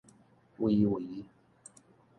[0.57, 1.21] 圍圍